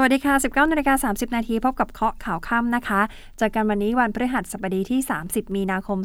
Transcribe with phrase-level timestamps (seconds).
[0.00, 3.00] สวัสดีค่ะ 19นาฬิกา30 นาทีพบกับเคาะข่าวค่ำนะคะ
[3.38, 5.98] เจอกันวันนี้วันพฤหัสบดีที่ 30 มีนาคม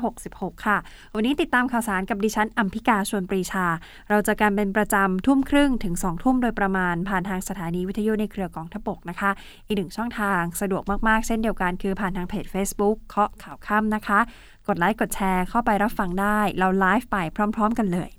[0.00, 0.76] 2566 ค่ะ
[1.14, 3.66] วันนี้ติดตามข่าวสารกับดิฉันอัมพิกาชวนปรีชา
[4.10, 9.30] เราจะกันเป็นประจำทุ่มครึ่งถึง 2 ทุ่มโดยประมาณ ผ่านทางสถานีวิทยุในเครือกองทบกนะคะ
[9.66, 14.18] อีกหนึ่งช่องทางสะดวกมากๆ เช่นเดียวกันคือผ่านทางเพจ Facebook เคาะข่าวค่ำนะคะ
[14.68, 18.10] กดไลค์กดแชร์เข้าไปรับฟังได้ เราไลฟ์ไปพร้อม ๆ กันเลย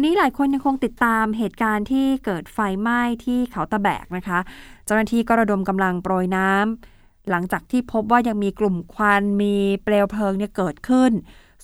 [0.00, 4.38] ันนี้หลายคนยังคงติดตามเหตุการณ์ที่เกิดไฟไหม้ที่เขาตะแบกนะคะ
[4.84, 11.12] เจ้าหน้าที่ก็ระดมกำลังโปรยน้ำหลังจากที่พบว่ายังมีกลุ่มควันมีเปลวเพลิงเนี่ยเกิดขึ้น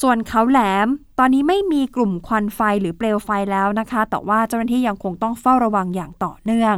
[0.02, 0.88] ส่วนเขาแหลม
[1.18, 6.74] ตอนนี้ไม่มีกลุ่มควันไฟหรือเปลวไฟแล้วนะคะ แต่ว่าเจ้าหน้าที่ยังคงต้องเฝ้าระวังอย่างต่อเนื่อง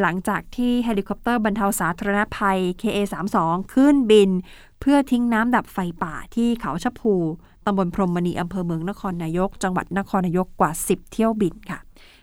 [0.00, 3.36] หลังจากที่เฮลิคอปเตอร์บรรเทาสาธารณภัย KA32
[3.74, 4.30] ขึ้นบิน
[4.80, 7.14] เพื่อทิ้งน้ำดับไฟป่าที่เขาชะพู
[7.66, 11.78] ตำบลพรหมมณีอำเภอเมืองนครนายก จังหวัดนครนายกกว่า 10 เที่ยวบินค่ะ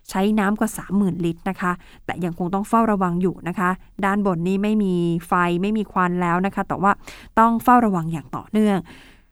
[0.09, 1.71] ใช้น้ำกว่า 30,000 ลิตรนะคะ
[2.05, 3.69] แต่ยังคงต้องเฝ้าระวังอยู่นะคะ
[4.05, 4.93] ด้านบนนี้ไม่มี
[5.27, 6.91] ไฟไม่มีควันแล้วนะคะ แต่ว่า
[7.39, 8.77] ต้องเฝ้าระวังอย่างต่อเนื่อง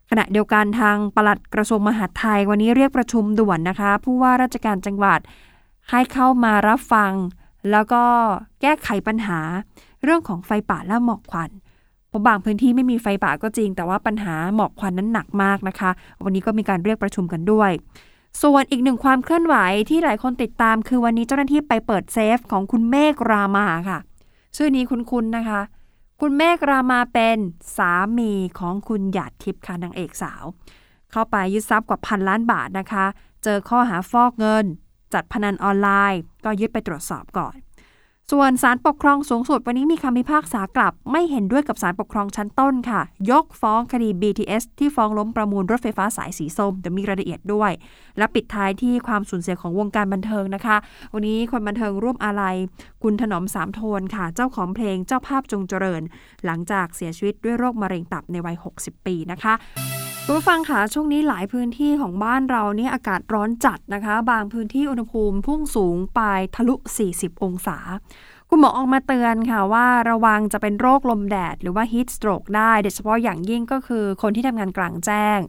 [0.10, 5.20] ขณะเดียวกันทางปลัดกระทรวงมหาดไทยวันนี้เรียกประชุมด่วนนะคะ ผู้ว่าราชการจังหวัด
[5.90, 7.12] ให้เข้ามารับฟัง
[7.72, 8.04] แล้วก็
[8.62, 9.40] แก้ไขปัญหา
[10.04, 11.50] เรื่องของไฟป่าและหมอกควัน
[12.12, 15.92] พราะบางพื้นที่ไม่มีไฟป่าก็จริง แต่ว่าปัญหาหมอกควันนั้นหนักมากนะคะ
[16.24, 17.72] วันนี้ก็มีการเรียกประชุมกันด้วย
[18.42, 19.56] ส่วนอีกหนึ่งความเคลื่อนไหว
[19.90, 24.00] ที่หลายคนติดตาม คือวันนี้เจ้าหน้าที่ไปเปิดเซฟของคุณเมฆรามาค่ะ
[24.56, 25.62] ชื่อนี้คุ้นๆนะคะ
[26.22, 27.38] คุณเมฆรามาเป็น
[27.78, 30.44] สามีของคุณหยาดทิพย์ค่ะนางเอกสาว
[31.12, 33.06] เข้าไปยึดทรัพย์กว่าพันล้านบาทนะคะ
[33.44, 34.66] เจอข้อหาฟอกเงิน
[35.14, 37.56] จัดพนันออนไลน์ ก็ยึดไปตรวจสอบก่อน
[38.30, 47.72] ส่วนศาลปกครองสูงสุดวันนี้มีคำพิพากษากลับ ไม่เห็นด้วยกับศาลปกครองชั้นต้นค่ะ ยกฟ้องคดี BTS ที่ฟ้องล้มประมูลรถไฟฟ้าสายสีส้มเดี๋ยวมีรายละเอียดด้วย
[48.18, 50.78] และปิดท้ายที่ความสูญเสียของวงการบันเทิงนะคะ
[51.14, 52.56] วันนี้คนบันเทิงร่วมอาลัย
[53.04, 56.02] คุณถนอมสามโทนค่ะ เจ้าของเพลงเจ้าภาพจงเจริญ
[56.46, 59.54] หลังจากเสียชีวิตด้วยโรคมะเร็งตับในวัย 60 ปีนะคะ
[60.26, 66.22] คุณผู้ฟังค่ะช่วงนี้หลายพื้นที่ของบ้านเราเนี่ยอากาศร้อนจัดนะคะ บางพื้นที่อุณหภูมิพุ่งสูงไป
[66.56, 66.76] ทะลุ
[67.10, 67.78] 40 องศา
[68.50, 75.40] คุณหมอออกมาเตือนค่ะว่าระวังจะเป็นโรคลมแดด หรือว่า heat stroke ได้โดยเฉพาะอย่างยิ่งก็คือคนที่ทำงานกลางแจ้ง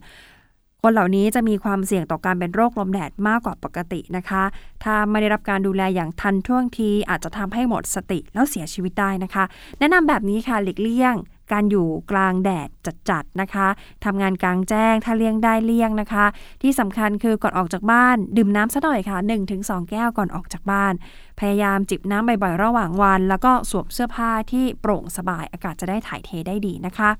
[0.82, 4.42] คนเหล่านี้จะมีความเสี่ยงต่อการเป็นโรคลมแดดมากกว่าปกตินะคะ
[4.84, 9.44] ถ้าไม่ได้รับการดูแลอย่างทันท่วงทีอาจจะทำให้หมดสติแล้วเสียชีวิตได้นะคะ
[9.78, 11.14] แนะนำแบบนี้ค่ะหลีกเลี่ยง
[11.52, 12.68] การอยู่กลางแดด
[13.10, 13.68] จัดๆนะคะ
[14.04, 16.26] ทำงานกลางแจ้งถ้าเลี่ยงได้เลี่ยงนะคะ
[16.62, 19.18] ที่สำคัญคือก่อนออกจากบ้าน ดื่มน้ำซะหน่อยค่ะ
[19.54, 20.92] 1-2 แก้วก่อนออกจากบ้าน
[21.40, 27.10] พยายามจิบน้ำบ่อยๆระหว่างวัน แล้วก็สวมเสื้อผ้าที่โปร่งสบายอากาศจะได้ถ่ายเทได้ดีนะคะ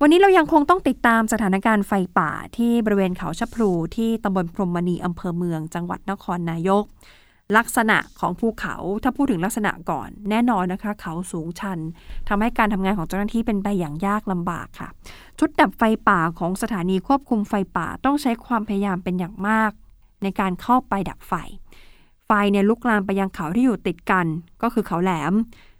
[0.00, 6.84] วันนี้เรายังคงต้องติดตามสถานการณ์ไฟป่าที่บริเวณเขาชะพลูที่ตำบลพรมมณีอำเภอเมืองจังหวัดนครนายก
[7.56, 11.78] ลักษณะของภูเขาถ้าพูดถึงลักษณะก่อน แน่นอนนะคะ เขาสูงชัน
[12.28, 14.88] ทำให้การทำงานของเจ้าหน้าที่เป็นไปอย่างยากลำบากค่ะ
[15.38, 19.70] ชุดดับไฟป่าของสถานีควบคุมไฟป่าต้องใช้ความพยายามเป็นอย่างมาก
[20.22, 21.32] ในการเข้าไปดับไฟ
[22.26, 24.26] ไฟเนี่ยลุกลามไปยังเขาที่อยู่ติดกัน
[24.62, 25.32] ก็คือเขาแหลม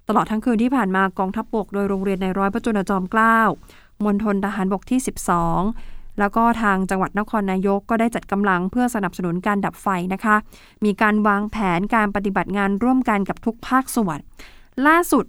[0.09, 3.39] ตลอดทั้งคืนที่ผ่านมากองทัพบกโดยโรงเรียนในร้อยพระจุลจอมเกล้า
[4.05, 10.37] มณฑลทหารบกที่ 12 แล้วก็ทางจังหวัดนครนายกก็ได้จัดกำลังเพื่อสนับสนุนการดับไฟนะคะ
[10.85, 14.19] มีการวางแผนการปฏิบัติงานร่วมกันกับทุกภาคส่วน
[14.87, 15.25] ล่าสุด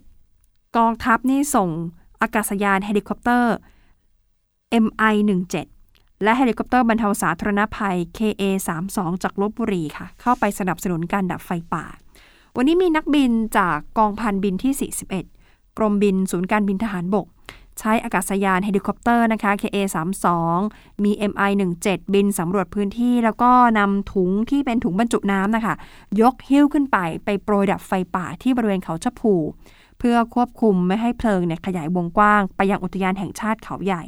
[0.78, 1.70] กองทัพนี่ส่ง
[2.22, 3.54] อากาศยานเฮลิคอปเตอร์
[4.84, 5.56] MI-17
[6.24, 11.86] และเฮลิคอปเตอร์บรรเทาสาธารณภัย KA32 จากลพบุรีค่ะ เข้าไปสนับสนุนการดับไฟป่า
[12.56, 14.92] วันนี้มีนักบินจากกองพันบินที่
[15.32, 17.28] 41 กรมบินศูนย์การบินทหารบก
[17.80, 20.28] ใช้อากาศยานเฮลิคอปเตอร์นะคะ KA32
[21.04, 25.76] มี MI17 บินสำรวจพื้นที่ แล้วก็นำถุงที่เป็นถุงบรรจุน้ำนะคะ
[26.22, 29.34] ยกหิ้วขึ้นไปไปโปรยดับไฟป่าที่บริเวณเขาชะพู
[30.00, 34.04] เพื่อควบคุมไม่ให้เพลิงเนี่ยขยายวงกว้าง ไปยังอุทยานแห่งชาติเขาใหญ่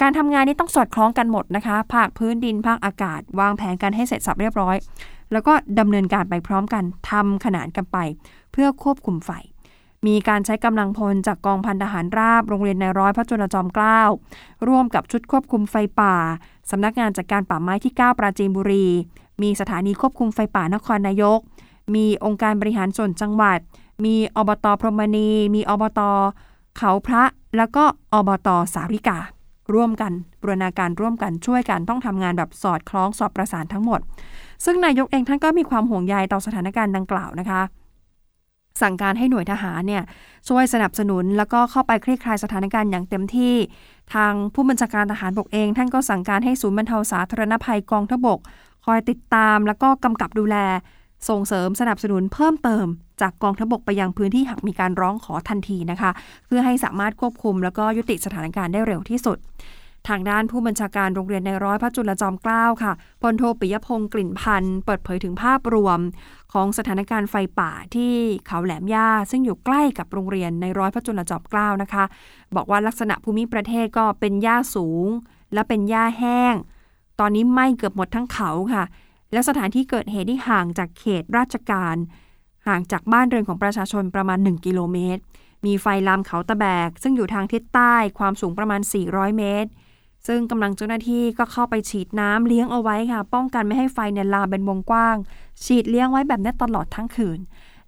[0.00, 4.76] การทำงานนี้ต้องสอดคล้องกันหมดนะคะ ภาคพื้นดินภาคอากาศ วางแผนกันให้เสร็จสับเรียบร้อย
[5.32, 7.98] แล้วก็ดำเนินการไปพร้อมกันทำขนานกันไป
[8.52, 9.30] เพื่อควบคุมไฟ
[10.06, 14.00] มีการใช้กำลังพลจากกองพันทหารราบ โรงเรียนในร้อยพระจุลจอมเกล้า
[14.68, 16.14] ร่วมกับชุดควบคุมไฟป่า
[16.70, 18.86] สำนักงานจัดการป่าไม้ที่ 9 ปราจีนบุรี
[19.42, 21.38] มีสถานีควบคุมไฟป่านครนายก
[21.94, 23.58] มีองค์การบริหารส่วนจังหวัด
[24.04, 26.00] มีอบตพรหมณี มีอบต
[26.78, 27.24] เขาพระ
[27.56, 29.18] แล้วก็อบตสาริกา
[29.74, 34.00] ร่วมกันบูรณาการร่วมกันช่วยกันต้องทำงานแบบสอดคล้องสอบประสานทั้งหมด
[34.64, 37.60] ซึ่งนายกเองท่านก็มีความห่วงใยต่อสถานการณ์ดังกล่าวนะคะ
[38.82, 40.02] สั่งการให้หน่วยทหารเนี่ย
[40.48, 43.54] ช่วยสนับสนุน แล้วก็เข้าไปคลี่คลายสถานการณ์อย่างเต็มที่
[44.14, 48.38] ทางผู้บัญชาการทหารบกเอง ท่านก็สั่งการให้ศูนย์บรรเทาสาธารณภัยกองทบก
[48.86, 50.56] คอยติดตามแล้วก็กำกับดูแล
[51.28, 52.86] ส่งเสริมสนับสนุนเพิ่มเติม
[53.20, 56.10] จากกองทบกไปยังพื้นที่หากมีการร้องขอทันทีนะคะ
[56.46, 59.38] เพื่อให้สามารถควบคุม แล้วก็ยุติสถานการณ์ได้เร็วที่สุด
[60.08, 62.92] ทางด้านผู้บัญชาการโรงเรียนในร้อยพระจุลจอมเกล้าค่ะ
[63.22, 65.98] พลโทปิยพงศ์กลิ่นพันธ์เปิดเผยถึงภาพรวม
[66.52, 68.14] ของสถานการณ์ไฟป่าที่
[68.46, 72.04] เขาแหลมย่า ซึ่งอยู่ใกล้กับโรงเรียนในร้อยพระจุลจอมเกล้านะคะ
[72.56, 75.06] บอกว่าลักษณะภูมิประเทศก็เป็นหญ้าสูง
[75.54, 76.54] และเป็นหญ้าแห้ง
[77.20, 78.84] ตอนนี้ไหม้เกือบหมดทั้งเขาค่ะ
[79.32, 81.96] และสถานที่เกิดเหตุที่ห่างจากเขตราชการ
[82.66, 85.22] ห่างจากบ้านเรือนของประชาชนประมาณ 1 กิโลเมตร
[85.66, 89.70] มีไฟลามเขาตะแบก ซึ่งอยู่ทางทิศใต้ความสูงประมาณ 400 เมตร
[90.26, 95.16] ซึ่งกำลังเจ้าหน้าที่ก็เข้าไปฉีดน้ำเลี้ยงเอาไว้ค่ะ ป้องกันไม่ให้ไฟเนี่ยลามเป็นวงกว้าง
[95.64, 97.38] ฉีดเลี้ยงไว้แบบนี้ตลอดทั้งคืน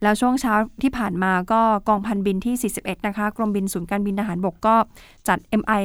[0.02, 4.76] แล้วช่วงเช้าที่ผ่านมาก็กองพันบินที่ 41 นะคะ กรมบินศูนย์การบินทหารบกก็
[5.28, 5.82] จัด MI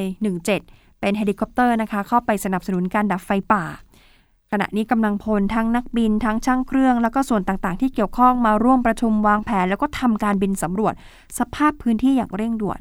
[0.50, 3.64] 17เป็นเฮลิคอปเตอร์นะคะ เข้าไปสนับสนุนการดับไฟป่า
[4.52, 10.94] ขณะนี้กำลังพลทั้งนักบินทั้งช่างเครื่อง แล้วก็ส่วนต่างๆ ที่เกี่ยวข้องมาร่วมประชุมวางแผน แล้วก็ทำการบินสำรวจ
[11.38, 12.80] สภาพพื้นที่อย่างเร่งด่วน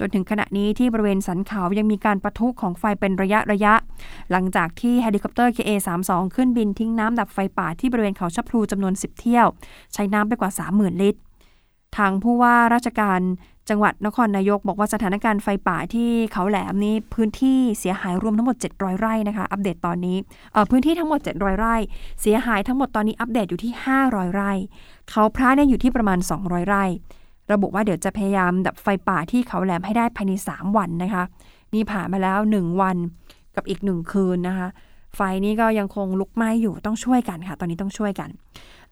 [0.00, 3.74] จนถึงขณะนี้ที่บริเวณสันเขายังมีการปะทุของไฟเป็นระยะระยะ
[4.30, 9.46] หลังจากที่เฮลิคอปเตอร์ KA32 ขึ้นบินทิ้งน้ำดับไฟป่าที่บริเวณเขาชะพลูจำนวน 10 เที่ยว
[9.94, 11.20] ใช้น้ำไปกว่า 30,000 ลิตร
[11.96, 13.20] ทางผู้ว่าราชการ
[13.68, 20.16] จังหวัดนครนายกบอกว่าสถานการณ์ไฟป่าที่เขาแหลมนี้พื้นที่เสียหายรวมทั้งหมด 700 ไร่นะคะ อัปเดตตอนนี้
[20.70, 21.76] พื้นที่ทั้งหมด 700 ไร่
[22.20, 23.72] เสียหายทั้งหมดตอนนี้อัปเดตอยู่ที่
[24.04, 24.52] 500 ไร่
[25.10, 26.84] เขาพระเนี่ยอยู่ที่ประมาณ 200 ไร่
[27.52, 31.22] ระบุว่าเดี๋ยวจะพยายามดับไฟป่าที่เขาแหลมให้ได้ภายใน 3 วันนะคะ
[31.74, 32.96] นี่ผ่านมาแล้ว 1 วัน
[33.56, 34.68] กับอีก 1 คืนนะคะ
[35.16, 38.28] ไฟนี้ก็ยังคงลุกไหม้อยู่ต้องช่วยกันค่ะ ตอนนี้ต้องช่วยกัน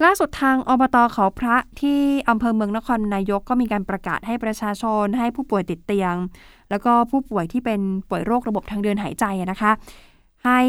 [0.04, 6.14] ล่าสุดทางอบตเขาพระที่อำเภอเมืองนครนายกก็มีการประกาศให้ประชาชน ให้ผู้ป่วยติดเตียง
[6.70, 9.72] แล้วก็ผู้ป่วยที่เป็นป่วยโรคระบบทางเดินหายใจนะคะ
[10.46, 10.60] ให้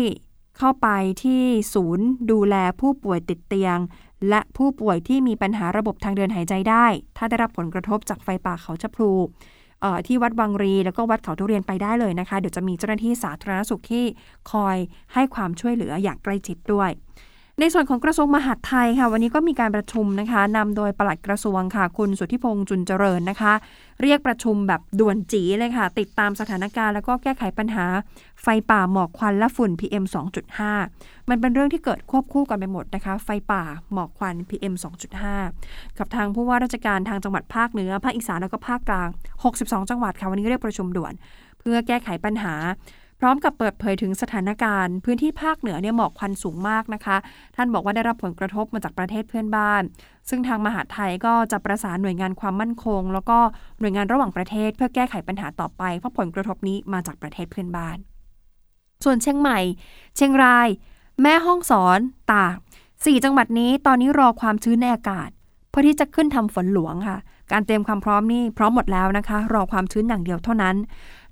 [0.57, 0.87] เข้าไป
[1.23, 1.41] ที่
[1.73, 3.77] ศูนย์ดูแลผู้ป่วยติดเตียง
[4.29, 6.85] และผู้ป่วยที่มีปัญหาระบบทางเดินหายใจได้
[7.17, 9.11] ถ้าได้รับผลกระทบจากไฟป่าเขาชะพลู
[10.07, 14.05] ที่วัดวังรี แล้วก็วัดเขาทุเรียนไปได้เลยนะคะ เดี๋ยวจะมีเจ้าหน้าที่สาธารณสุขที่
[14.51, 14.77] คอย
[15.13, 16.89] ให้ความช่วยเหลืออย่างใกล้ชิดด้วย
[17.61, 23.53] ในส่วนของกระทรวงมหาดไทยค่ะ วันนี้ก็มีการประชุมนะคะนำโดยปลัดกระทรวงค่ะ คุณสุทธิพงษ์จุนเจริญนะคะ
[24.01, 27.85] เรียกประชุมแบบด่วนจีเลยค่ะ ติดตามสถานการณ์แล้วก็แก้ไขปัญหา
[28.41, 30.03] ไฟป่าหมอกควันและฝุ่น PM
[30.67, 33.63] 2.5 มันเป็นเรื่องที่เกิดควบคู่กันไปหมดนะคะ ไฟป่า
[33.93, 34.73] หมอกควัน PM
[35.35, 39.09] 2.5 กับทางผู้ว่าราชการทางจังหวัดภาคเหนือภาคอีสานแล้วก็ภาคกลาง
[39.49, 41.13] 62 จังหวัดค่ะวันนี้เรียกประชุมด่วน
[41.59, 42.55] เพื่อแก้ไขปัญหา
[43.19, 47.17] พร้อมกับเปิดเผยถึงสถานการณ์ พื้นที่ภาคเหนือเนี่ยหมอกควันสูงมากนะคะ
[47.55, 49.81] ท่านบอกว่าได้รับผลกระทบมาจากประเทศเพื่อนบ้าน
[50.29, 53.37] ซึ่งทางมหาไทยก็จะประสานหน่วยงานความมั่นคง แล้วก็
[53.79, 57.97] หน่วยงานระหว่างประเทศ เพื่อแก้ไขปัญหาต่อไปเพราะผลกระทบนี้มาจากประเทศเพื่อนบ้าน
[59.03, 59.59] ส่วนเชียงใหม่
[60.15, 60.67] เชียงราย
[61.21, 61.99] แม่ห้องสอน
[62.31, 62.55] ตาก
[63.05, 65.29] สี่จังหวัดนี้ตอนนี้รอความชื้นในอากาศ
[65.69, 67.17] เพื่อที่จะขึ้นทำฝนหลวงค่ะ
[67.51, 70.75] การเตรียมความพร้อมนี่พร้อมหมดแล้วนะคะ รอความชื้นอย่างเดียวเท่านั้น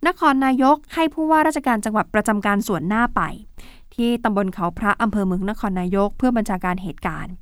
[0.06, 3.22] นครนายกให้ผู้ว่าราชการจังหวัดประจำการส่วนหน้าไป
[3.96, 7.34] ที่ตำบลเขาพระอำเภอเมืองนครนายก เพื่อบัญชาการเหตุการณ์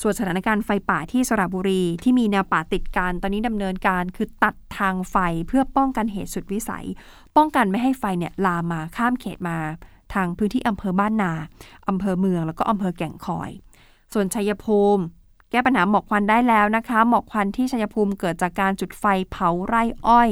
[0.00, 5.16] ส่วนสถานการณ์ไฟป่าที่สระบุรีที่มีแนวป่าติดกันตอนนี้ดำเนินการคือตัดทางไฟ
[5.48, 6.86] เพื่อป้องกันเหตุสุดวิสัย
[7.36, 9.58] ป้องกันไม่ให้ไฟเนี่ยลามมาข้ามเขตมา
[10.14, 11.32] ทางพื้นที่อำเภอบ้านนา
[11.88, 13.50] อำเภอเมืองแล้วก็อำเภอแก่งคอย
[14.12, 15.02] ส่วนชัยภูมิ
[15.50, 20.28] แก้ปัญหาหมอกควันได้แล้วนะคะ หมอกควันที่ชัยภูมิเกิดจากการจุดไฟเผาไร่อ้อย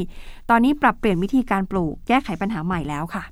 [0.50, 3.24] ตอนนี้ปรับเปลี่ยนวิธีการปลูก แก้ไขปัญหาใหม่แล้วค่ะ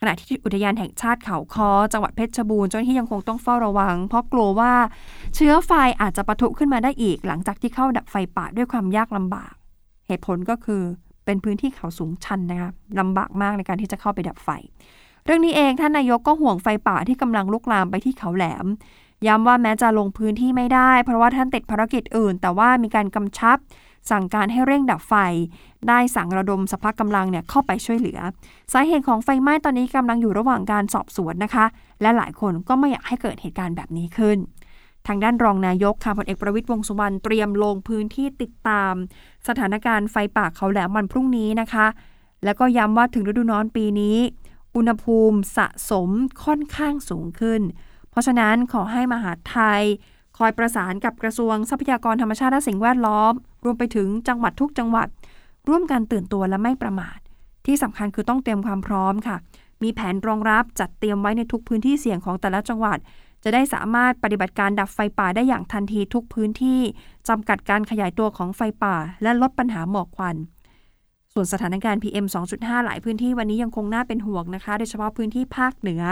[0.00, 4.72] ขณะที่อุทยานแห่งชาติเขาคอจังหวัดเพชรบูรณ์เจ้าหน้าที่ยังคงต้องเฝ้าระวัง เพราะกลัวว่า
[5.34, 9.54] เชื้อไฟอาจจะปะทุขึ้นมาได้อีก หลังจากที่เข้าดับไฟป่าด้วยความยากลำบาก
[10.06, 10.82] เหตุผลก็คือ
[11.24, 12.70] เป็นพื้นที่เขาสูงชันนะคะ
[13.00, 14.48] ลำบากมากในการที่จะเข้าไปดับไฟ
[15.24, 18.66] เรื่องนี้เองท่านนายกก็ห่วงไฟป่าที่กำลังลุกลามไปที่เขาแหลม
[19.26, 23.58] ย้ำว่าแม้จะลงพื้นที่ไม่ได้ เพราะว่าท่านติดภารกิจอื่น แต่ว่ามีการกำชับ
[24.10, 25.14] สั่งการให้เร่งดับไฟ
[25.88, 28.18] ได้สั่งระดมสภาพกำลังเนี่ยเข้าไปช่วยเหลือ
[28.72, 31.66] สาเหตุของไฟไหม้ตอนนี้กำลังอยู่ระหว่างการสอบสวนนะคะ
[32.00, 34.38] และหลายคนก็ไม่อยากให้เกิดเหตุการณ์แบบนี้ขึ้น
[35.06, 38.94] ทางด้านรองนายกค่ะพลเอกประวิตยวงสุวรรณเตรียมลงพื้นที่ติดตาม
[39.48, 41.86] สถานการณ์ไฟป่าเขาแหลมวันพรุ่งนี้นะคะ
[42.44, 44.16] แล้วก็ย้ำว่าถึงฤดูร้อนปีนี้
[44.76, 46.10] อุณหภูมิสะสม
[46.44, 47.60] ค่อนข้างสูงขึ้น
[48.16, 49.82] เพราะฉะนั้นขอให้มหาไทย
[50.38, 53.32] คอยประสานกับกระทรวงทรัพยากรธรรมชาติและสิ่งแวดล้อม
[53.64, 55.08] รวมไปถึงจังหวัดทุกจังหวัด
[55.68, 57.18] ร่วมกันตื่นตัวและไม่ประมาท
[57.66, 59.36] ที่สำคัญคือต้องเตรียมความพร้อมค่ะ
[59.82, 62.98] มีแผนรองรับจัดเตรียมไว้ในทุกพื้นที่เสี่ยงของแต่ละจังหวัด
[63.44, 66.80] จะได้สามารถปฏิบัติการดับไฟป่าได้อย่างทันทีทุกพื้นที่
[67.28, 70.36] จำกัดการขยายตัวของไฟป่า และลดปัญหาหมอกควัน
[71.32, 76.02] ส่วนสถานการณ์ PM 2.5 หลายพื้นที่วันนี้ยังคงน่าเป็นห่วงนะคะ โดยเฉพาะพื้นที่ภาคเหนือ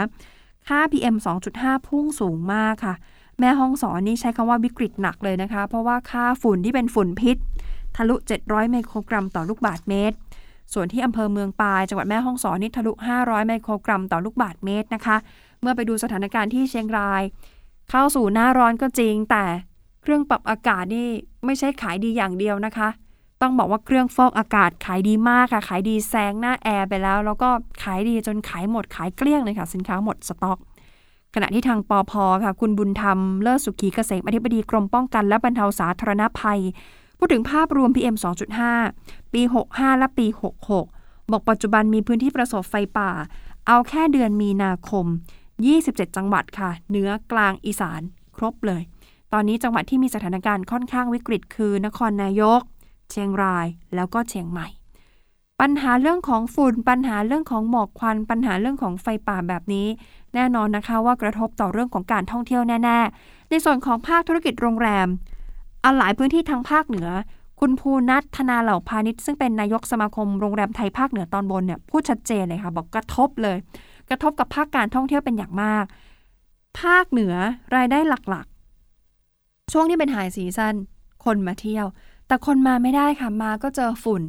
[0.67, 1.15] ค่า PM
[1.51, 2.95] 2.5 พุ่งสูงมากค่ะ
[3.39, 7.37] แม่ห้องสอนนี่ใช้คำว่าวิกฤตหนักเลยนะคะ เพราะว่าค่าฝุ่นที่เป็นฝุ่นพิษ
[7.95, 10.15] ทะลุ 700 ไมโครกรัมต่อลูกบาศก์เมตร
[10.73, 12.91] ส่วนที่อำเภอเมืองปาย จังหวัดแม่ฮ่องสอนนี่ทะลุ
[13.21, 15.17] 500 ไมโครกรัมต่อลูกบาศก์เมตรนะคะ
[15.61, 17.21] เมื่อไปดูสถานการณ์ที่เชียงราย
[17.89, 19.45] เข้าสู่หน้าร้อนก็จริง แต่
[20.01, 21.07] เครื่องปรับอากาศนี่
[21.45, 22.87] ไม่ใช่ขายดีอย่างเดียวนะคะ
[23.41, 27.49] ต้องบอกว่าเครื่องฟอกอากาศขายดีมากค่ะ ขายดีแซงหน้าแอร์ไปแล้ว แล้วก็
[27.83, 30.59] ขายดีจนขายหมดขายเกลี้ยงเลยค่ะ สินค้าหมดสต็อก
[31.35, 32.13] ขณะที่ทางปอพ
[32.43, 36.61] ค่ะ คุณบุญธรรม เลิศสุขีเกษมอธิบดีกรมป้องกันและบรรเทาสาธารณภัย
[37.17, 38.15] พูดถึงภาพรวม PM
[38.73, 40.27] 2.5 ปี 65 และปี
[40.77, 43.11] 66 บอกปัจจุบันมีพื้นที่ประสบไฟป่า
[43.67, 45.05] เอาแค่เดือนมีนาคม
[45.61, 48.01] 27 จังหวัดค่ะ เหนือกลางอีสาน
[48.35, 48.81] ครบเลย
[49.33, 52.61] ตอนนี้จังหวัดที่มีสถานการณ์ค่อนข้างวิกฤตคือนครนายก
[53.11, 54.67] เชียงรายแล้วก็เชียงใหม่
[55.61, 59.87] ปัญหาเรื่องของฝุ่น ปัญหาเรื่องของหมอกควัน ปัญหาเรื่องของไฟป่าแบบนี้
[60.35, 65.07] แน่นอนนะคะว่ากระทบต่อเรื่องของการท่องเที่ยวแน่ ๆ ในส่วนของภาคธุรกิจโรงแรม
[65.83, 67.09] อันหลายพื้นที่ทางภาคเหนือ
[67.59, 73.57] คุณภูนัทธนาเหล่าพาณิชย์ซึ่งเป็นนายกสมาคมโรงแรมไทยภาคเหนือตอนบนเนี่ยพูดชัดเจนเลยค่ะบอกกระทบเลย
[74.09, 75.85] กระทบกับภาคการท่องเที่ยวเป็นอย่างมาก
[76.81, 77.35] ภาคเหนือ
[77.75, 80.75] รายได้หลักๆ ช่วงที่เป็นไฮซีซัน
[81.25, 81.85] คนมาเที่ยว
[82.27, 84.23] แต่คนมาไม่ได้ค่ะ มาก็เจอฝุ่น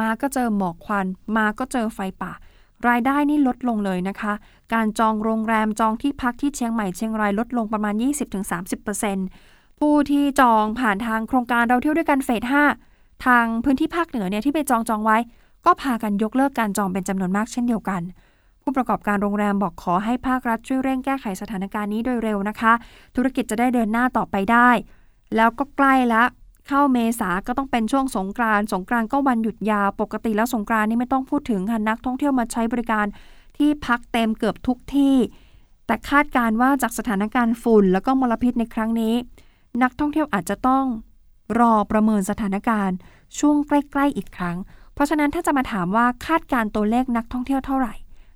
[0.00, 1.06] มาก็เจอหมอกควัน
[1.36, 2.32] มาก็เจอไฟป่า
[2.88, 4.32] รายได้นี่ลดลงเลยนะคะ
[4.74, 7.94] การจองโรงแรมจองที่พักที่เชียงใหม่เชียงรายลดลงประมาณ
[9.06, 12.42] 20-30%ผู้ที่จองผ่านทางโครงการเราเที่ยวด้วยกันเฟส
[12.84, 15.18] 5ทางพื้นที่ภาคเหนือเนี่ยที่ไปจองจองไว้
[15.66, 18.02] ก็พากันยกเลิกการจองเป็นจำนวนมากเช่นเดียวกัน
[18.62, 22.72] ผู้ประกอบการโรงแรมบอกขอให้ภาครัฐช่วยเร่งแก้ไขสถานการณ์นี้โดยเร็วนะคะ
[23.16, 24.70] ธุรกิจจะได้เดินหน้าต่อไปได้
[25.36, 26.22] แล้วก็ใกล้ละ
[26.68, 33.06] เข้าเมษาก็ต้องเป็นช่วงสงกรานต์สงกรานต์ก็วันหยุดยาวปกติแล้วสงกรานต์นี่ไม่ต้องพูดถึงค่ะนักท่องเที่ยวมาใช้บริการ
[33.56, 35.16] ที่พักเต็มเกือบทุกที่
[35.86, 39.14] แต่คาดการว่าจากสถานการณ์ฝุ่น แล้วก็มลพิษในครั้งนี้
[39.82, 40.84] นักท่องเที่ยวอาจจะต้อง
[41.60, 42.96] รอประเมินสถานการณ์
[43.38, 44.56] ช่วงใกล้ ๆ อีกครั้ง
[44.94, 47.94] เพราะฉะนั้นถ้าจะมาถามว่าคาดการตัวเลขนักท่องเที่ยวเท่าไหร่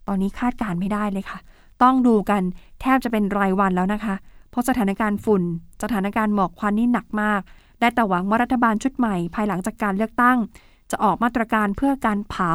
[0.09, 1.39] ตอนนี้คาดการไม่ได้เลยค่ะ
[1.83, 2.43] ต้องดูกัน
[2.81, 4.15] แทบจะเป็นรายวันแล้วนะคะ
[4.51, 5.43] เพราะสถานการณ์ฝุ่น
[5.83, 7.41] สถานการณ์หมอกควันนี่หนักมาก
[7.81, 10.39] ได้แต่หวังว่ารัฐบาลชุดใหม่ ภายหลังจากการเลือกตั้ง
[10.91, 12.53] จะออกมาตรการเพื่อการเผา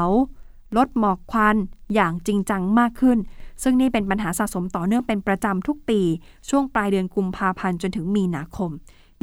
[0.78, 1.56] ลดหมอกควัน
[1.94, 3.18] อย่างจริงจังมากขึ้น
[3.64, 6.02] ซึ่งนี่เป็นปัญหาสะสมต่อเนื่องเป็นประจำทุกปี
[6.50, 8.72] ช่วงปลายเดือนกุมภาพันธ์จนถึงมีนาคม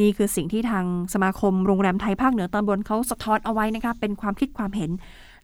[0.01, 4.91] นี่คือสิ่งที่ทางสมาคมโรงแรมไทยภาคเหนือตอนบนเขาสะท้อนเอาไว้นะคะเป็นความคิดความเห็น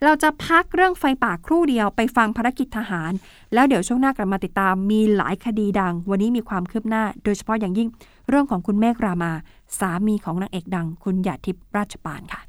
[0.04, 3.12] เราจะพักเรื่องไฟป่าครู่เดียวไปฟังภารกิจทหาร
[3.54, 7.88] แล้วเดี๋ยวช่วงหน้ากลับมาติดตามมีหลายคดีดัง วันนี้มีความคืบหน้า โดยเฉพาะอย่างยิ่ง
[8.28, 9.32] เรื่องของคุณเมฆรามา
[9.78, 12.42] สามีของนางเอกดัง คุณหยาดทิพย์ราชปานค่ะ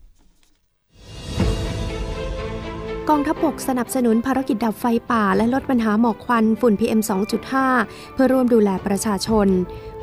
[3.11, 7.01] กองทัพบกสนับสนุนภารกิจดับไฟป่า และลดปัญหาหมอกควันฝุ่น PM
[7.57, 9.47] 2.5 เพื่อร่วมดูแลประชาชน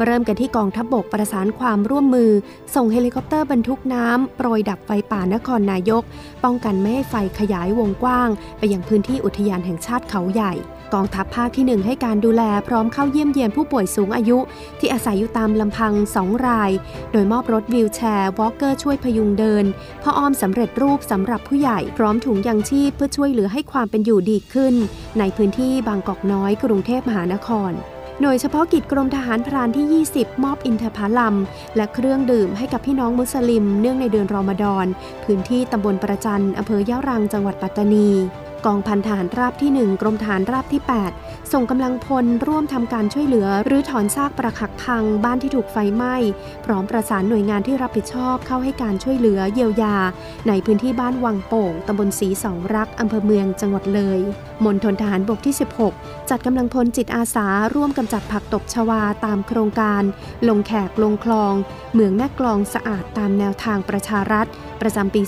[0.05, 2.31] เริ่มกันที่กองทัพบกประสานความร่วมมือ
[2.75, 6.03] ส่งเฮลิคอปเตอร์บรรทุกน้ำ โปรยดับไฟป่านครนายก
[6.45, 10.53] ป้องกันไม่ให้ไฟขยายวงกว้าง ไปยังพื้นที่อุทยานแห่งชาติเขาใหญ่
[10.95, 14.39] กองทัพภาคที่ 1 ให้การดูแลพร้อมเข้าเยี่ยมเยียนผู้ป่วยสูงอายุ
[14.79, 16.71] ที่อาศัยอยู่ตามลำพัง 2 ราย
[17.13, 19.65] โดยมอบรถ wheelchair walker ช่วยพยุงเดิน
[20.03, 24.75] ผ้าอ้อมสำเร็จรูปสำหรับผู้ใหญ่พร้อมถุงยังชีพเพื่อช่วยเหลือให้ความเป็นอยู่ดีขึ้น
[25.19, 27.73] ในพื้นที่บางกอกน้อยกรุงเทพมหานคร
[28.21, 31.37] หน่วยเฉพาะกิจกรมทหารพรานที่ 20 มอบอินทผลัม
[31.77, 34.87] และเครื่องดื่มให้กับพี่น้องมุสลิม เนื่องในเดือนรอมฎอน
[35.25, 38.11] พื้นที่ตำบลประจันอำเภอยะรังจังหวัดปัตตานี
[38.67, 40.83] กองพันทหารราบที่ 1 กรมทหารราบที่
[41.17, 46.17] 8 ส่งกำลังพลร่วมทำการช่วยเหลือ หรือถอนซากปรักหักพังบ้านที่ถูกไฟไหม้
[46.65, 49.97] พร้อมประสานหน่วยงานที่รับผิดชอบเข้าให้การช่วยเหลือเยียวยา
[50.49, 54.19] ในพื้นที่บ้านวังโป่งตำบลศรีสองรักอำเภอเมืองจังหวัดเลย
[54.65, 55.55] มณฑลทหารบกที่
[55.93, 60.03] 16 จัดกำลังพลจิตอาสาร่วมกำจัดผักตบชวาตามโครงการ
[60.49, 61.55] ลงแขกลงคลอง
[61.95, 64.49] เมืองแม่กลองสะอาดตามแนวทางประชารัฐ
[64.81, 65.23] ประจำปี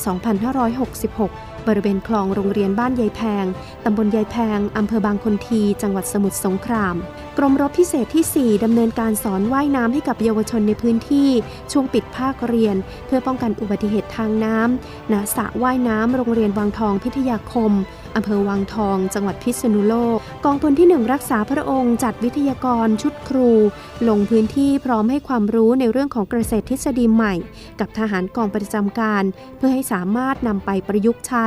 [1.14, 3.44] 2566 บริเวณคลองโรงเรียนบ้านยายแพง
[3.85, 6.97] ตำบลยายแพง อำเภอบางคนที จังหวัดสมุทรสงคราม
[7.38, 11.31] กรมรบพิเศษที่ 4 ดำเนินการสอนว่ายน้ำให้กับเยาวชนในพื้นที่
[11.73, 12.76] ช่วงปิดภาคเรียน
[13.07, 17.73] เพื่อป้องกันอุบัติเหตุทางน้ำณสระว่ายน้ำโรงเรียนวังทองพิทยาคม
[18.17, 23.50] อำเภอวังทอง จังหวัดพิษณุโลก กองพลที่ 1 รักษาพระองค์จัดวิทยากรชุดครู
[24.09, 27.35] ลงพื้นที่พร้อมให้ความรู้ในเรื่องของเกษตรทฤษฎีใหม่
[27.81, 29.25] กับทหารกองประจำการ
[29.57, 31.47] เพื่อให้สามารถนำไปประยุกต์ใช้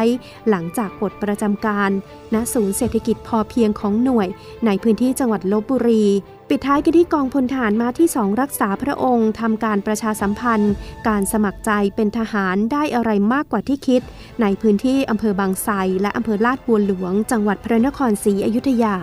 [0.49, 1.89] หลังจากปลดประจำการ
[2.33, 4.27] ณศูนย์เศรษฐกิจพอเพียงของหน่วย
[4.65, 6.03] ในพื้นที่จังหวัดลบบุรี
[6.49, 10.73] ปิดท้ายกันที่กองพลทหารมาที่2รักษาพระองค์ทำการประชาสัมพันธ์
[11.07, 14.01] การสมัครใจเป็นทหารได้อะไรมากกว่าที่คิด
[14.41, 18.95] ในพื้นที่อำเภอบางไทรและอำเภอลาดบัวหลวง จังหวัดพระนครศรีอยุธยา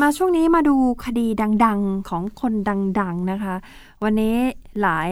[0.00, 1.26] มาช่วงนี้มาดูคดี
[1.64, 2.52] ดังๆของคน
[3.00, 3.54] ดัง ๆนะคะ
[4.04, 4.36] วันนี้
[4.82, 5.10] หลาย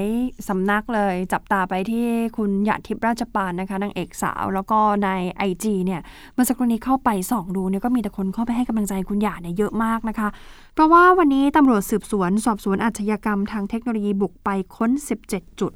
[0.48, 2.06] สำนักเลยจับตาไปที่
[2.36, 5.08] คุณหยาดทิพย์ราชปานนะคะนางเอกสาว แล้วก็ใน
[5.48, 6.00] IG เนี่ย
[6.34, 10.28] เมื่อสักครู่นี้เข้าไปส่องดูเนี่ยก็มีแต่คนเข้าไปให้กำลังใจคุณหยาดเนี่ยเยอะมากนะคะ
[10.74, 14.90] เพราะว่าวันนี้ตำรวจสืบสวน สอบสวนอาชญากรรมทางเทคโนโลยีบุกไปค้น
[15.26, 15.72] 17 จุด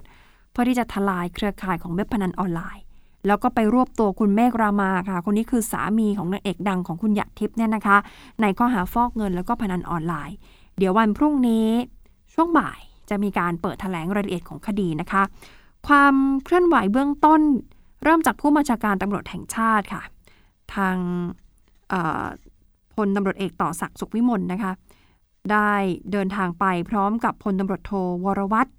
[0.52, 2.83] เพื่อที่จะทลายเครือข่ายของเว็บพนันออนไลน์
[3.26, 7.96] แล้วก็ไปรวบตัวคุณเมฆรามาค่ะ คนนี้คือสามีของนางเอกดังของคุณหยาดทิพย์เนี่ยนะคะ
[8.40, 10.36] ในข้อหาฟอกเงินแล้วก็พนันออนไลน์
[10.78, 11.68] เดี๋ยววันพรุ่งนี้
[12.34, 15.22] ช่วงบ่ายจะมีการเปิดแถลงรายละเอียดของคดีนะคะ
[15.88, 16.14] ความ
[16.44, 17.40] เคลื่อนไหวเบื้องต้น
[18.04, 20.02] เริ่มจากผู้บัญชาการตำรวจแห่งชาติค่ะ
[20.74, 20.96] ทาง
[22.94, 24.72] พลตำรวจเอกต่อศักดิ์สุขวิมลนะคะ
[25.52, 25.72] ได้
[26.12, 27.92] เดินทางไปพร้อมกับพลตำรวจโท
[28.24, 28.70] วรวัตร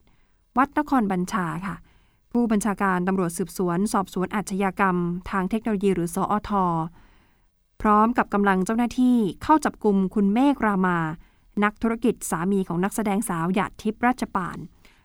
[0.57, 1.75] วัดนครบัญชาค่ะ
[2.35, 4.97] ผู้บัญชาการตำรวจสืบสวน สอบสวนอาชญากรรม
[5.29, 6.51] ทางเทคโนโลยีหรือสอท
[7.81, 10.97] พร้อมกับกำลังเจ้าหน้าที่เข้าจับกลุ่มคุณเมฆรามา
[11.63, 14.57] นักธุรกิจสามีของนักแสดงสาวหยาดทิพย์ราชปาน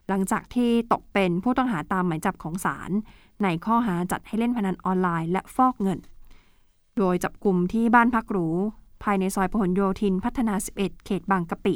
[0.09, 2.91] หลังจากที่ตกเป็นผู้ต้องหาตามหมายจับของศาล
[3.43, 5.99] ในข้อหาจัดให้เล่นพนันออนไลน์และฟอกเงิน
[6.97, 8.49] โดยจับกลุ่มที่บ้านพักหรู
[9.03, 11.75] ภายในซอยพหลโยธินพัฒนา 11 เขตบางกะปิ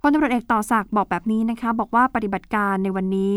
[0.00, 3.36] พลตำรวจเอกต่อศักดิ์บอกแบบนี้นะคะ บอกว่าปฏิบัติการในวันนี้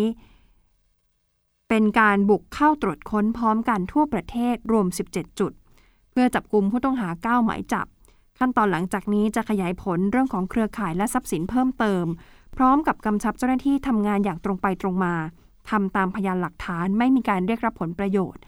[1.78, 5.52] เป็นการบุกเข้าตรวจค้นพร้อมกันทั่วประเทศรวม 17 จุด
[6.12, 7.86] เพื่อจับกลุ่มผู้ต้องหา 9 หมายจับ
[8.40, 12.06] ขั้นตอนหลังจากนี้จะขยายผลเรื่องของเครือข่ายและทรัพย์สินเพิ่มเติม
[12.56, 15.14] พร้อมกับกำชับเจ้าหน้าที่ทำงานอย่างตรงไปตรงมา
[15.70, 18.42] ทำตามพยานหลักฐานไม่มีการเรียกรับผลประโยชน์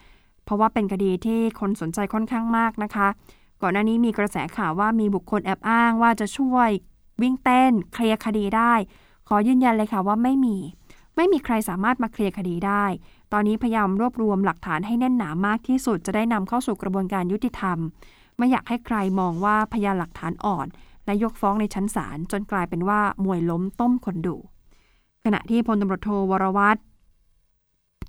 [0.43, 3.07] เพราะว่าเป็นคดีที่คนสนใจค่อนข้างมากนะคะ
[3.62, 6.69] ก่อนหน้านี้มีกระแสข่าวว่ามีบุคคลแอบอ้างว่าจะช่วย
[7.22, 8.74] วิ่งเต้นเคลียร์คดีได้
[9.27, 10.57] ขอยืนยันเลยค่ะว่าไม่มี
[11.18, 12.86] ไม่มีใครสามารถมาเคลียร์คดีได้
[13.34, 17.78] ตอนนี้พยายามรวบรวมหลักฐานให้แน่นหนามากที่สุดจะได้นำเข้าสู่กระบวนการยุติธรรม
[18.38, 20.68] ไม่อยากให้ใครมองว่าพยานหลักฐานอ่อน
[21.06, 24.36] และยกฟ้องในชั้นศาลจนกลายเป็นว่ามวยล้มต้มคนดู
[25.24, 26.80] ขณะที่พลตำรวจโทวรวัตร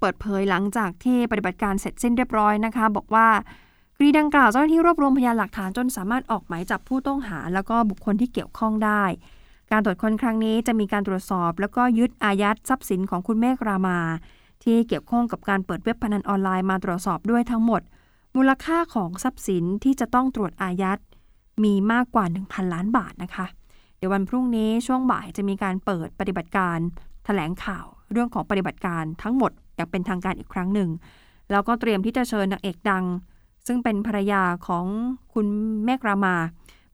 [0.01, 3.29] เปิดเผยหลังจากที่ปฏิบัติการเสร็จสิ้นเรียบร้อยนะคะ บอกว่า
[3.97, 9.05] คดีดังกล่าวเจ้าหน้าที่รวบรวมพยานหลักฐานจนสามารถออกหมายจับผู้ต้องหา แล้วก็บุคคลที่เกี่ยวข้องได้
[9.71, 13.99] การตรวจค้นครั้งนี้จะมีการตรวจสอบ แล้วก็ยึดอายัดทรัพย์สินของคุณเมฆรามา
[14.63, 17.83] ที่เกี่ยวข้องกับการเปิดเว็บพนันออนไลน์มาตรวจสอบด้วยทั้งหมด
[18.37, 20.99] มูลค่าของทรัพย์สินที่จะต้องตรวจอายัด
[21.65, 23.47] มีมากกว่า 1,000 ล้านบาทนะคะ
[23.97, 26.79] เดี๋ยววันพรุ่งนี้ช่วงบ่ายจะมีการเปิดปฏิบัติการ
[27.25, 30.91] แถลงข่าว เรื่องของปฏิบัติการทั้งหมดอย่างเป็นทางการอีกครั้งหนึ่ง
[31.51, 33.05] แล้วก็เตรียมที่จะเชิญนางเอกดัง
[33.67, 34.85] ซึ่งเป็นภรรยาของ
[35.33, 35.47] คุณ
[35.85, 36.37] เมฆรามา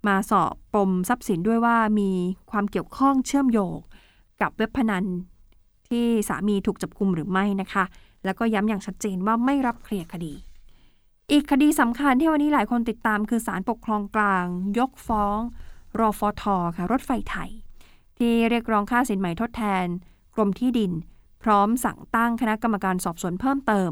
[0.09, 2.11] มาสอบปมทรัพย์สินด้วยว่ามี
[2.51, 3.75] ความเกี่ยวข้องเชื่อมโยง
[4.41, 5.05] กับเว็บพนัน
[5.89, 7.85] ที่สามีถูกจับกุมหรือไม่นะคะ
[8.25, 10.35] แล้วก็ย้ำอย่างชัดเจนว่าไม่รับเคลียร์คดี
[11.33, 14.47] อีกคดีสำคัญที่วันนี้หลายคนติดตามคือศาลปกครองกลาง
[14.79, 15.39] ยกฟ้อง
[15.99, 16.45] รอฟอท
[16.77, 17.51] ค่ะรถไฟไทย
[18.19, 19.87] ที่เรียกร้องค่าสินใหม่ทดแทน
[20.35, 20.93] กรมที่ดิน
[21.43, 23.91] พร้อมสั่งตั้งคณะกรรมการสอบสวนเพิ่มเติม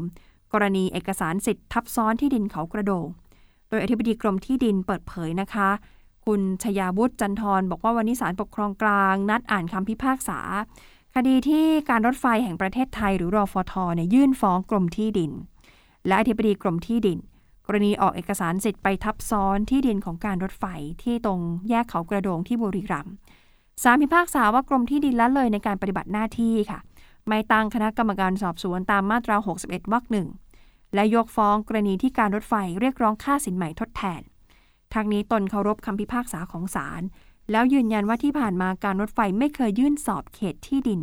[0.53, 3.07] กรณีเอกสารสิทธิ์ทับซ้อนที่ดินเขากระโดง
[3.69, 5.69] โดยอธิบดีกรมที่ดินเปิดเผยนะคะ
[6.25, 10.39] คุณชยาวุฒิจันทร์บอกว่าวันนี้ศาลปกครองกลาง นัดอ่านคำพิพากษา
[11.15, 15.31] คดีที่การรถไฟแห่งประเทศไทยหรือรอฟทเนี่ยยื่นฟ้องกรมที่ดิน
[16.07, 17.19] และอธิบดีกรมที่ดิน
[17.65, 20.65] กรณีออกเอกสารสิทธิ์ไปทับซ้อนที่ดินของการรถไฟ
[21.03, 23.13] ที่ตรงแยกเขากระโดงที่บุรีรัมย์
[23.83, 26.79] ศาลพิพากษาว่ากรมที่ดินละเลยในการปฏิบัติหน้าที่ค่ะ
[27.27, 30.27] ไม่ตั้งคณะกรรมการสอบสวนตามมาตรา 61วรรคหนึ่ง
[30.93, 34.21] และยกฟ้องกรณีที่การรถไฟเรียกร้องค่าสินใหม่ทดแทน
[34.93, 37.01] ทางนี้ตนเคารพคำพิพากษาของศาล
[37.51, 40.99] แล้วยืนยันว่าที่ผ่านมาการรถไฟไม่เคยยื่นสอบเขตที่ดิน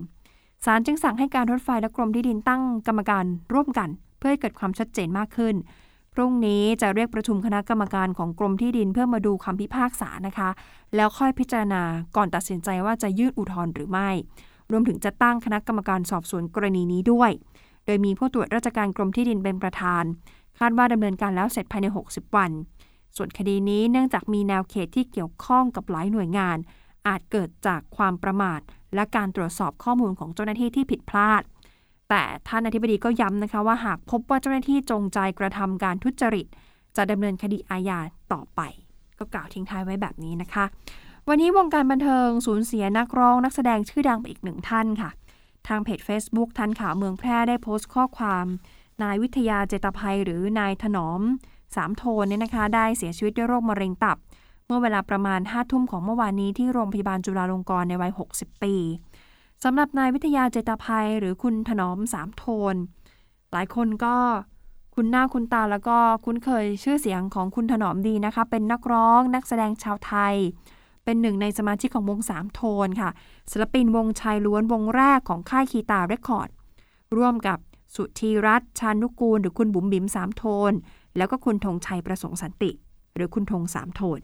[0.65, 5.55] ศาลจึงสั่งให้การรถไฟและกรมที่ดินตั้งกรรมการร่วมกัน เพื่อให้เกิดความชัดเจนมากขึ้น
[6.15, 10.49] พรุ่งนี้จะเรียกประชุมคณะกรรมการของกรมที่ดินเพื่อมาดูคำพิพากษานะคะ
[10.97, 11.83] แล้วค่อยพิจารณา
[12.17, 14.11] ก่อนตัดสินใจว่าจะยื่นอุทธรณ์หรือไม่
[14.71, 17.31] รวมถึงจะตั้งคณะกรรมการสอบสวนกรณีนี้ด้วย
[17.87, 20.05] โดยมีผู้ตรวจราชการกรมที่ดินเป็นประธาน
[20.59, 22.51] คาดว่าดำเนินการแล้วเสร็จภายใน 60 วัน
[23.17, 26.57] ส่วนคดีนี้เนื่องจากมีแนวเขตที่เกี่ยวข้องกับหลายหน่วยงาน
[27.07, 28.61] อาจเกิดจากความประมาท
[28.95, 31.43] และการตรวจสอบข้อมูลของเจ้าหน้าที่ที่ผิดพลาด
[32.09, 36.47] แต่ท่านอธิบดีก็ย้ำนะคะว่าหากพบว่าเจ้าหน้าที่จงใจกระทำการทุจริต
[36.97, 38.01] จะดำเนินคดีอาญา
[38.33, 38.61] ต่อไป
[39.19, 40.65] ก็กล่าวทิ้งท้ายไว้แบบนี้นะคะ
[41.29, 45.11] วันนี้วงการบันเทิงสูญเสียนักร้องนักแสดงชื่อดังไปอีกหนึ่งท่านค่ะ
[45.69, 48.47] ทางเพจ Facebook ทันข่าวเมืองแพร่ได้โพสต์ข้อความ
[49.03, 51.23] นายวิทยาเจตภัยหรือนายถนอม
[51.77, 54.17] สามโทนเนี่ยนะคะได้เสียชีวิตด้วยโรคมะเร็งตับ
[54.67, 58.75] เมื่อเวลาประมาณ5้าทุ่มของเมื่อวานนี้ที่โรงพยาบาลจุฬาลงกรณ์ในวัย 60 ปี
[59.65, 62.75] สำหรับนายวิทยาเจตภัยหรือคุณถนอมสามโทน
[63.53, 64.17] หลายคนก็
[64.95, 70.35] คุณหน้าคุณตาแล้วก็คุ้นเคยชื่อเสียงของคุณถนอมดีนะคะ เป็นนักร้องนักแสดงชาวไทย
[71.05, 73.11] เป็นหนึ่งในสมาชิกของวงสามโทนค่ะ
[73.51, 76.49] ศิลปินวงชายล้วนวงแรกของค่ายคีตาเรคคอร์ด
[77.17, 77.59] ร่วมกับ
[77.95, 80.73] สุธีรัตน์ชานุกูล หรือคุณบุ๋มบิ๋มสามโทน
[81.17, 82.71] แล้วก็คุณธงชัยประสงค์สันติ
[83.15, 84.21] หรือคุณธงสามโทน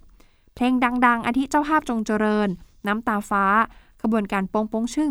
[0.54, 0.72] เพลง
[1.06, 2.48] ดัง ๆอาทิเจ้าภาพจงเจริญ
[2.86, 3.44] น้ำตาฟ้า
[4.02, 5.10] ขบวนการโป้งโป้งชึ่ง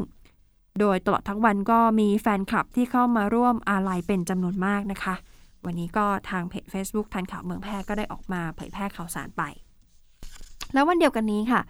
[0.80, 5.16] โดยตลอดทั้งวันก็มีแฟนคลับที่เข้ามาร่วมอาลัยเป็นจำนวนมากนะคะ
[5.66, 9.44] วันนี้ก็ทางเพจ Facebook ทันข่าวเมืองแพร่ก็ได้ออกมาเผยแพร่ข่าวสารไป
[10.74, 11.62] แล้ววันเดียวกันนี้ค่ะ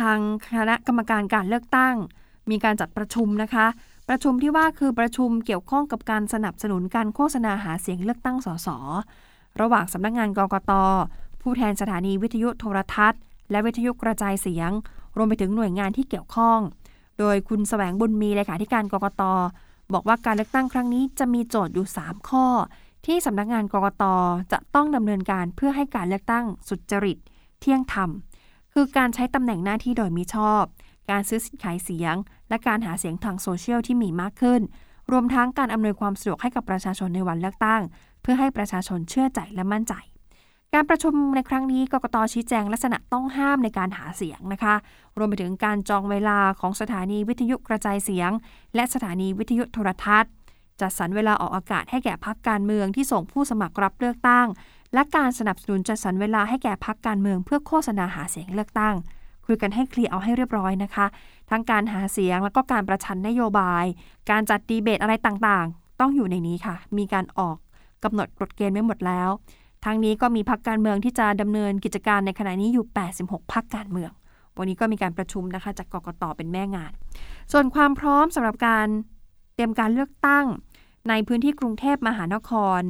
[0.00, 0.18] ทาง
[0.56, 1.94] คณะกรรมการการเลือกตั้ง
[2.50, 3.66] มีการจัดประชุมนะคะ
[4.08, 8.68] ประชุมที่ว่าคือประชุมเกี่ยวข้องกับการสนับสนุนการโฆษณาหาเสียงเลือกตั้งสส
[9.60, 10.72] ระหว่างสำนักงงานกกต
[11.42, 14.70] ผู้แทนสถานีวิทยุโทรทัศน์ และวิทยุกระจายเสียง
[15.16, 16.58] รวมไปถึงหน่วยงานที่เกี่ยวข้อง
[17.18, 19.22] โดยคุณแสวงบุญมีเลขาธิการกกต
[19.92, 22.46] บอกว่าการเลือกตั้งครั้งนี้จะมีโจทย์อยู่ 3 ข้อ
[23.06, 24.04] ที่สำนักงานกกต
[24.52, 27.18] จะต้องดำเนินการเพื่อให้การเลือกตั้งสุจริต
[27.60, 28.10] เที่ยงธรรม
[28.72, 30.64] คือการใช้ตำแหน่งหน้าที่โดยมิชอบ
[31.10, 32.14] การซื้อสิทธิ์ขายเสียง
[32.48, 34.60] และการหาเสียงทางโซเชียลที่มีมากขึ้น
[35.12, 37.82] รวมทั้งการอำนวยความสะดวกให้กับประชาชนในวันเลือกตั้ง
[38.22, 39.94] เพื่อให้ประชาชนเชื่อใจและมั่นใจ
[40.74, 44.74] การประชุมในครั้งนี้กกตชี้แจงลักษณะต้องห้ามในการหาเสียงนะคะ
[45.18, 48.30] รวมไปถึงการจองเวลาของสถานีวิทยุกระจายเสียง
[48.74, 50.30] และสถานีวิทยุโทรทัศน์
[50.80, 54.46] จัดสรรเวลาออกอากาศให้แก่พักการเมืองที่ส่งผู้สมัครรับเลือกตั้ง
[54.94, 58.94] และการสนับสนุนจัดสรรเวลาให้แก่พักการเมืองเพื่อโฆษณาหาเสียงเลือกตั้ง
[59.46, 61.06] คุยกันให้เคลียร์เอาให้เรียบร้อยนะคะ
[61.50, 63.84] ทั้งการหาเสียงแล้วก็การประชันนโยบาย
[64.30, 67.56] การจัดดีเบตอะไรต่างๆ ต้องอยู่ในนี้ค่ะ มีการออก
[68.04, 69.30] กำหนดกฎเกณฑ์ไว้หมดแล้ว
[69.84, 72.86] ทั้งนี้ก็มีพักการเมืองที่จะดำเนินกิจการในขณะนี้อยู่
[73.18, 74.10] 86 พักการเมือง
[74.58, 76.92] วันนี้ก็มีการประชุมนะคะจากกกตเป็นแม่งาน
[77.52, 78.86] ส่วนความพร้อมสำหรับการ
[79.54, 80.46] เตรียมการเลือกตั้ง
[81.08, 82.80] ในพื้นที่กรุงเทพมหานคร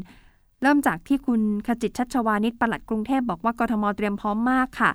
[0.62, 4.90] เริ่มจากที่คุณขจิตชัชวานิชปลัดกรุงเทพบอกว่ากทมเตรียมพร้อมมากค่ะ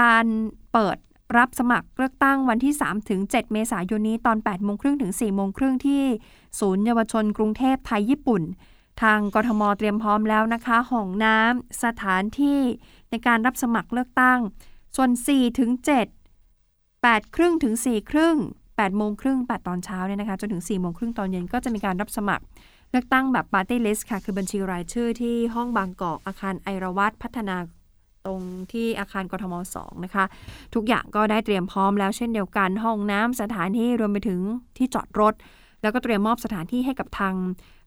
[0.00, 0.24] การ
[0.72, 0.96] เปิด
[1.36, 6.02] รับสมัครเลือกตั้งวันที่ 3 ถึง 7 เมษายนนี้ตอน 8 โมงครึ่งถึง 4 โมงครึ่งที่
[6.60, 8.42] ศูนย์เยาวชนกรุงเทพไทยญี่ปุ่น
[9.02, 12.60] ทางกทมเตรียมพร้อมแล้วนะคะ ห้องน้ำสถานที่
[13.10, 14.38] ในการรับสมัครเลือกตั้ง
[14.96, 15.70] ส่วน4ถึง
[16.46, 22.44] 7 8ครึ่งถึง4ครึ่ง8โมงครึ่ง8ตอนเช้าเนี่ยนะคะ จนถึง4โมงครึ่งตอนเย็นก็จะมีการรับสมัคร
[22.90, 27.56] เลือกตั้งแบบปาร์ตี้ลิสต์ค่ะ คือบัญชีรายชื่อที่ห้องบางกอกอาคารไอราวัตพัฒนา
[28.26, 28.40] ตรง
[28.72, 30.24] ที่อาคารกทม2นะคะ
[30.74, 34.40] ทุกอย่างก็ได้เตรียมพร้อมแล้วเช่นเดียวกันห้องน้ำสถานที่รวมไปถึง
[34.76, 35.34] ที่จอดรถ
[35.82, 37.34] แล้วก็เตรียมมอบสถานที่ให้กับทาง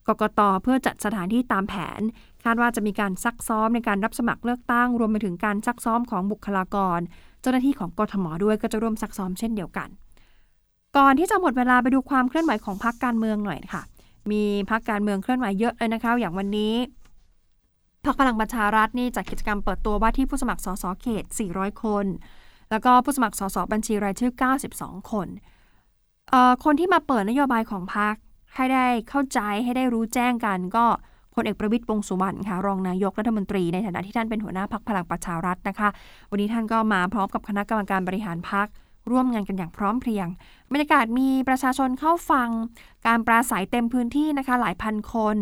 [0.08, 2.02] กกตเพื่อจัดสถานที่ตามแผน
[2.44, 7.00] คาดว่าจะมีการซักซ้อมในการรับสมัครเลือกตั้ง รวมไปถึงการซักซ้อมของบุคลากร
[7.42, 9.90] เจ้าหน้าที่ของกทมด้วยก็จะร่วมซักซ้อมเช่นเดียวกัน
[10.98, 13.82] ก่อนที่จะหมดเวลาไปดูความเคลื่อนไหวของพรรคการเมืองหน่อยค่ะ
[14.32, 16.74] มีพรรคการเมืองเคลื่อนไหวเยอะเลยนะคะ อย่างวันนี้
[18.06, 22.06] พรรคพลังประชารัฐนี่จัดกิจกรรมเปิดตัวว่าที่ผู้สมัครสสเขต 400 คน
[22.70, 24.32] แล้วก็ผู้สมัครสสบัญชีรายชื่อ
[24.72, 25.28] 92 คน
[26.34, 28.16] ออคนที่มาเปิดนโยบายของพรรค
[28.56, 30.86] ให้ได้เข้าใจให้ได้รู้แจ้งกันก็
[31.36, 35.90] พลเอกประวิตยวงสุวรรณค่ะรองนายกรัฐมนตรีในฐานะที่ท่านเป็นหัวหน้าพรรคพลังประชารัฐนะคะ
[36.32, 38.68] วันนี้ท่านก็มาพร้อมกับคณะกรรมการบริหารพรรค
[39.12, 40.28] ร่วมงานกันอย่างพร้อมเพรียง
[40.72, 42.50] บรรยากาศมีประชาชนเข้าฟัง
[43.08, 45.36] การปราศรัยเต็มพื้นที่นะคะ หลายพันคน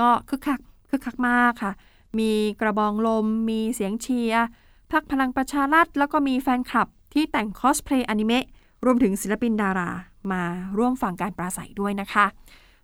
[0.00, 1.72] ก็คึกคักคึกคักมากค่ะ
[2.18, 4.46] มีกระบองลม มีเสียงเชียร์
[4.92, 8.44] พรรคพลังประชารัฐ แล้วก็มีแฟนคลับที่แต่งคอสเพลย์อนิเมะ
[8.84, 9.90] รวมถึงศิลปินดารา
[10.32, 10.42] มา
[10.78, 12.26] ร่วมฟังการปราศรัยด้วยนะคะ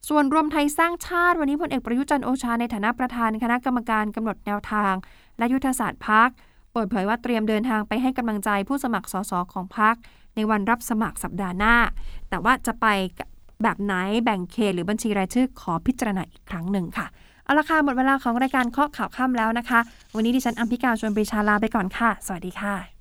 [0.09, 4.95] ส่วนรวมไทยสร้างชาติวันนี้พลเอกประยุทธ์ จันทร์โอชาในฐานะประธานคณะกรรมการกำหนดแนวทาง
[5.39, 6.29] และยุทธศาสตร์พัก
[6.73, 9.95] เปิดเผยว่าเตรียมเดินทางไปให้กำลังใจผู้สมัครสสของพัก
[10.37, 11.75] ในวันรับสมัครสัปดาห์หน้า
[12.29, 12.87] แต่ว่าจะไป
[13.63, 17.07] แบบไหนแบ่งเขตหรือบัญชีรายชื่อขอพิจารณาอีกครั้งหนึ่งค่ะ
[17.45, 19.81] เอาละค่ะหมดเวลาของรายการเคาะข่าวค่ำแล้วนะคะ
[20.15, 22.92] วันนี้ดิฉันอัมพิกาชวนปรีชาลาไปก่อนค่ะ สวัสดีค่ะ